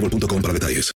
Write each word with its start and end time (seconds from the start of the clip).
para 0.00 0.52
detalles. 0.52 0.92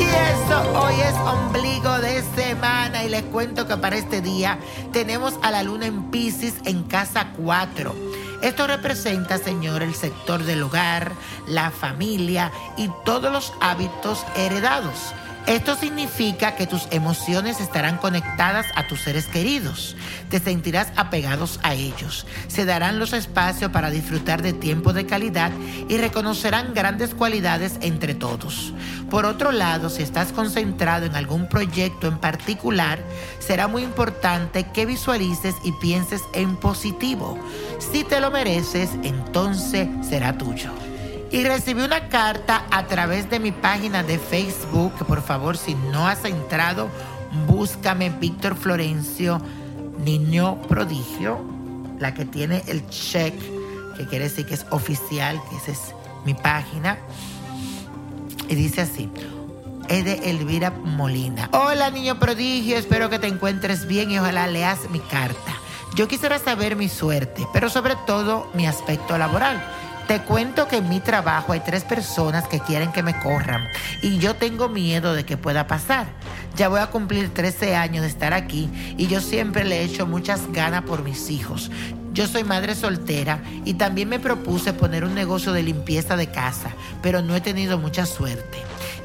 Y 0.00 0.04
eso 0.04 0.72
hoy 0.74 0.94
es 1.00 1.14
ombligo 1.14 1.98
de 2.00 2.22
semana 2.34 3.04
y 3.04 3.08
les 3.08 3.22
cuento 3.24 3.68
que 3.68 3.76
para 3.76 3.96
este 3.96 4.20
día 4.20 4.58
tenemos 4.92 5.34
a 5.42 5.50
la 5.52 5.62
luna 5.62 5.86
en 5.86 6.10
Pisces 6.10 6.54
en 6.64 6.82
casa 6.84 7.32
4. 7.36 7.94
Esto 8.42 8.66
representa, 8.66 9.38
Señor, 9.38 9.82
el 9.82 9.94
sector 9.94 10.42
del 10.42 10.64
hogar, 10.64 11.12
la 11.46 11.70
familia 11.70 12.50
y 12.76 12.90
todos 13.04 13.32
los 13.32 13.52
hábitos 13.60 14.24
heredados. 14.36 15.14
Esto 15.46 15.76
significa 15.76 16.56
que 16.56 16.66
tus 16.66 16.88
emociones 16.90 17.60
estarán 17.60 17.98
conectadas 17.98 18.64
a 18.76 18.86
tus 18.86 19.02
seres 19.02 19.26
queridos. 19.26 19.94
Te 20.30 20.40
sentirás 20.40 20.88
apegados 20.96 21.60
a 21.62 21.74
ellos. 21.74 22.26
Se 22.48 22.64
darán 22.64 22.98
los 22.98 23.12
espacios 23.12 23.70
para 23.70 23.90
disfrutar 23.90 24.40
de 24.40 24.54
tiempo 24.54 24.94
de 24.94 25.04
calidad 25.04 25.52
y 25.86 25.98
reconocerán 25.98 26.72
grandes 26.72 27.14
cualidades 27.14 27.74
entre 27.82 28.14
todos. 28.14 28.72
Por 29.10 29.26
otro 29.26 29.52
lado, 29.52 29.90
si 29.90 30.02
estás 30.02 30.32
concentrado 30.32 31.04
en 31.04 31.14
algún 31.14 31.46
proyecto 31.46 32.06
en 32.06 32.16
particular, 32.16 33.04
será 33.38 33.68
muy 33.68 33.82
importante 33.82 34.64
que 34.72 34.86
visualices 34.86 35.54
y 35.62 35.72
pienses 35.72 36.22
en 36.32 36.56
positivo. 36.56 37.38
Si 37.92 38.02
te 38.02 38.18
lo 38.18 38.30
mereces, 38.30 38.88
entonces 39.02 39.88
será 40.08 40.38
tuyo. 40.38 40.70
Y 41.34 41.42
recibí 41.42 41.82
una 41.82 42.08
carta 42.08 42.64
a 42.70 42.86
través 42.86 43.28
de 43.28 43.40
mi 43.40 43.50
página 43.50 44.04
de 44.04 44.20
Facebook, 44.20 44.94
que 44.96 45.04
por 45.04 45.20
favor 45.20 45.56
si 45.56 45.74
no 45.74 46.06
has 46.06 46.24
entrado, 46.24 46.88
búscame 47.48 48.08
Víctor 48.08 48.54
Florencio, 48.54 49.42
niño 49.98 50.62
prodigio, 50.68 51.44
la 51.98 52.14
que 52.14 52.24
tiene 52.24 52.62
el 52.68 52.88
check, 52.88 53.34
que 53.96 54.06
quiere 54.06 54.28
decir 54.28 54.46
que 54.46 54.54
es 54.54 54.64
oficial, 54.70 55.40
que 55.50 55.56
esa 55.56 55.72
es 55.72 55.92
mi 56.24 56.34
página. 56.34 56.98
Y 58.48 58.54
dice 58.54 58.82
así, 58.82 59.10
es 59.88 60.04
de 60.04 60.30
Elvira 60.30 60.70
Molina. 60.70 61.48
Hola 61.50 61.90
niño 61.90 62.16
prodigio, 62.20 62.76
espero 62.76 63.10
que 63.10 63.18
te 63.18 63.26
encuentres 63.26 63.88
bien 63.88 64.12
y 64.12 64.20
ojalá 64.20 64.46
leas 64.46 64.88
mi 64.88 65.00
carta. 65.00 65.56
Yo 65.96 66.06
quisiera 66.06 66.38
saber 66.38 66.76
mi 66.76 66.88
suerte, 66.88 67.44
pero 67.52 67.68
sobre 67.68 67.96
todo 68.06 68.48
mi 68.54 68.68
aspecto 68.68 69.18
laboral. 69.18 69.60
Te 70.06 70.20
cuento 70.20 70.68
que 70.68 70.76
en 70.76 70.88
mi 70.90 71.00
trabajo 71.00 71.52
hay 71.52 71.60
tres 71.60 71.82
personas 71.82 72.46
que 72.46 72.60
quieren 72.60 72.92
que 72.92 73.02
me 73.02 73.18
corran 73.20 73.66
y 74.02 74.18
yo 74.18 74.36
tengo 74.36 74.68
miedo 74.68 75.14
de 75.14 75.24
que 75.24 75.38
pueda 75.38 75.66
pasar. 75.66 76.06
Ya 76.56 76.68
voy 76.68 76.80
a 76.80 76.88
cumplir 76.88 77.32
13 77.32 77.74
años 77.74 78.02
de 78.02 78.08
estar 78.08 78.34
aquí 78.34 78.68
y 78.98 79.06
yo 79.06 79.22
siempre 79.22 79.64
le 79.64 79.80
he 79.80 79.84
hecho 79.84 80.06
muchas 80.06 80.52
ganas 80.52 80.82
por 80.82 81.02
mis 81.02 81.30
hijos. 81.30 81.70
Yo 82.12 82.28
soy 82.28 82.44
madre 82.44 82.74
soltera 82.74 83.42
y 83.64 83.74
también 83.74 84.10
me 84.10 84.20
propuse 84.20 84.74
poner 84.74 85.04
un 85.04 85.14
negocio 85.14 85.54
de 85.54 85.62
limpieza 85.62 86.16
de 86.16 86.30
casa, 86.30 86.70
pero 87.02 87.22
no 87.22 87.34
he 87.34 87.40
tenido 87.40 87.78
mucha 87.78 88.04
suerte. 88.04 88.58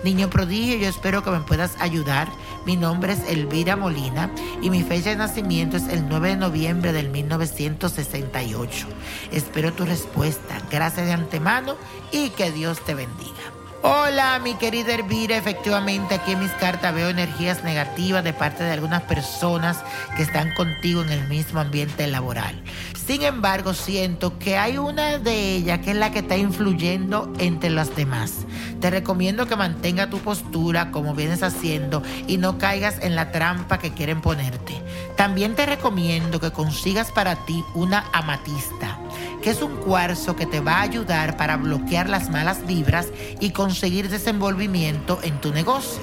Niño 0.04 0.30
prodigio, 0.30 0.78
yo 0.78 0.88
espero 0.88 1.24
que 1.24 1.32
me 1.32 1.42
puedas 1.42 1.76
ayudar. 1.80 2.30
Mi 2.66 2.78
nombre 2.78 3.14
es 3.14 3.20
Elvira 3.28 3.76
Molina 3.76 4.32
y 4.62 4.70
mi 4.70 4.82
fecha 4.82 5.10
de 5.10 5.18
nacimiento 5.18 5.76
es 5.76 5.90
el 5.90 6.08
9 6.08 6.30
de 6.30 6.38
noviembre 6.38 6.94
del 6.94 7.10
1968. 7.10 8.88
Espero 9.32 9.74
tu 9.74 9.86
respuesta. 9.86 10.62
Gracias 10.72 11.06
de 11.06 11.14
antemano 11.14 11.76
y 12.14 12.30
que 12.30 12.50
Dios 12.52 12.80
te 12.86 12.94
bendiga. 12.94 13.39
Hola, 13.82 14.40
mi 14.40 14.56
querida 14.56 14.94
Elvira. 14.94 15.38
Efectivamente, 15.38 16.16
aquí 16.16 16.34
en 16.34 16.40
mis 16.40 16.52
cartas 16.52 16.94
veo 16.94 17.10
energías 17.10 17.64
negativas 17.64 18.26
de 18.26 18.34
parte 18.34 18.66
de 18.66 18.72
algunas 18.72 19.04
personas 19.04 19.78
que 20.18 20.24
están 20.24 20.54
contigo 20.54 21.02
en 21.02 21.10
el 21.10 21.26
mismo 21.30 21.62
ambiente 21.62 22.06
laboral. 22.08 22.62
Sin 23.08 23.22
embargo, 23.24 23.74
siento 23.74 24.38
que 24.38 24.58
hay 24.58 24.78
una 24.78 25.18
de 25.18 25.56
ellas 25.56 25.80
que 25.80 25.92
es 25.92 25.96
la 25.96 26.12
que 26.12 26.20
está 26.20 26.36
influyendo 26.36 27.32
entre 27.40 27.70
las 27.70 27.96
demás. 27.96 28.46
Te 28.82 28.90
recomiendo 28.90 29.48
que 29.48 29.56
mantenga 29.56 30.10
tu 30.10 30.20
postura 30.20 30.92
como 30.92 31.16
vienes 31.16 31.42
haciendo 31.42 32.04
y 32.28 32.38
no 32.38 32.58
caigas 32.58 33.00
en 33.02 33.16
la 33.16 33.32
trampa 33.32 33.80
que 33.80 33.94
quieren 33.94 34.20
ponerte. 34.20 34.82
También 35.16 35.56
te 35.56 35.66
recomiendo 35.66 36.40
que 36.40 36.52
consigas 36.52 37.12
para 37.12 37.46
ti 37.46 37.64
una 37.76 38.06
amatista, 38.14 39.00
que 39.42 39.52
es 39.52 39.62
un 39.62 39.78
cuarzo 39.78 40.36
que 40.36 40.46
te 40.46 40.60
va 40.60 40.78
a 40.78 40.82
ayudar 40.82 41.38
para 41.38 41.58
bloquear 41.58 42.10
las 42.10 42.30
malas 42.30 42.66
vibras 42.66 43.08
y 43.40 43.52
conseguir 43.52 44.10
desenvolvimiento 44.10 45.20
en 45.24 45.40
tu 45.42 45.52
negocio. 45.52 46.02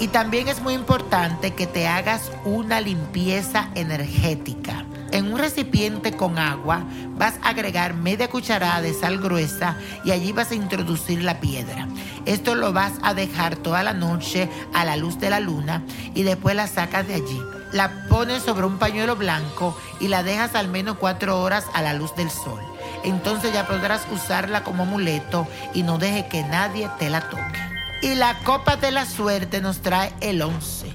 Y 0.00 0.08
también 0.08 0.48
es 0.48 0.60
muy 0.60 0.74
importante 0.74 1.52
que 1.52 1.66
te 1.66 1.86
hagas 1.86 2.32
una 2.44 2.80
limpieza 2.80 3.68
energética. 3.74 4.84
En 5.12 5.32
un 5.32 5.38
recipiente 5.38 6.16
con 6.16 6.38
agua 6.40 6.84
vas 7.10 7.34
a 7.42 7.50
agregar 7.50 7.94
media 7.94 8.28
cucharada 8.28 8.80
de 8.80 8.92
sal 8.92 9.18
gruesa 9.18 9.76
y 10.04 10.10
allí 10.10 10.32
vas 10.32 10.50
a 10.50 10.56
introducir 10.56 11.22
la 11.22 11.38
piedra. 11.38 11.86
Esto 12.26 12.56
lo 12.56 12.72
vas 12.72 12.94
a 13.02 13.14
dejar 13.14 13.54
toda 13.54 13.84
la 13.84 13.92
noche 13.92 14.50
a 14.72 14.84
la 14.84 14.96
luz 14.96 15.20
de 15.20 15.30
la 15.30 15.38
luna 15.38 15.84
y 16.14 16.24
después 16.24 16.56
la 16.56 16.66
sacas 16.66 17.06
de 17.06 17.14
allí. 17.14 17.40
La 17.72 18.06
pones 18.08 18.42
sobre 18.42 18.66
un 18.66 18.78
pañuelo 18.78 19.14
blanco 19.14 19.78
y 20.00 20.08
la 20.08 20.24
dejas 20.24 20.56
al 20.56 20.66
menos 20.66 20.96
cuatro 20.98 21.40
horas 21.40 21.66
a 21.74 21.82
la 21.82 21.94
luz 21.94 22.14
del 22.16 22.30
sol. 22.30 22.73
Entonces 23.04 23.52
ya 23.52 23.66
podrás 23.66 24.06
usarla 24.10 24.64
como 24.64 24.84
amuleto 24.84 25.46
y 25.74 25.82
no 25.82 25.98
deje 25.98 26.26
que 26.26 26.42
nadie 26.42 26.88
te 26.98 27.10
la 27.10 27.28
toque. 27.28 27.60
Y 28.02 28.14
la 28.14 28.38
copa 28.40 28.76
de 28.76 28.90
la 28.90 29.06
suerte 29.06 29.60
nos 29.60 29.80
trae 29.80 30.12
el 30.20 30.42
11, 30.42 30.86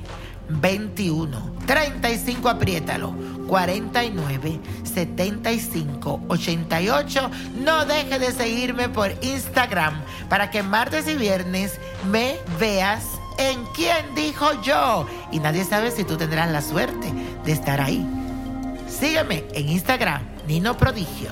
21, 0.49 1.55
35, 1.65 2.49
apriétalo, 2.49 3.13
49, 3.47 4.59
75, 4.83 6.21
88. 6.27 7.31
No 7.61 7.85
deje 7.85 8.19
de 8.19 8.31
seguirme 8.31 8.89
por 8.89 9.11
Instagram 9.21 10.01
para 10.29 10.51
que 10.51 10.63
martes 10.63 11.07
y 11.07 11.15
viernes 11.15 11.79
me 12.11 12.37
veas 12.59 13.03
en 13.39 13.65
¿Quién 13.73 14.13
dijo 14.15 14.61
yo? 14.61 15.07
Y 15.31 15.39
nadie 15.39 15.63
sabe 15.63 15.91
si 15.91 16.03
tú 16.03 16.17
tendrás 16.17 16.51
la 16.51 16.61
suerte 16.61 17.11
de 17.45 17.51
estar 17.51 17.79
ahí. 17.79 18.05
Sígueme 18.87 19.45
en 19.53 19.69
Instagram, 19.69 20.21
Nino 20.45 20.75
Prodigio. 20.75 21.31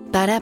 Para 0.11 0.41